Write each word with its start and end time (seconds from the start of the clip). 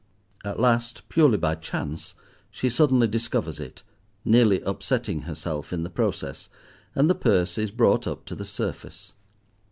At 0.43 0.59
last, 0.59 1.07
purely 1.09 1.37
by 1.37 1.53
chance, 1.53 2.15
she 2.49 2.71
suddenly 2.71 3.07
discovers 3.07 3.59
it, 3.59 3.83
nearly 4.25 4.59
upsetting 4.61 5.19
herself 5.29 5.71
in 5.71 5.83
the 5.83 5.91
process, 5.91 6.49
and 6.95 7.07
the 7.07 7.13
purse 7.13 7.55
is 7.55 7.69
brought 7.69 8.07
up 8.07 8.25
to 8.25 8.33
the 8.33 8.43
surface. 8.43 9.13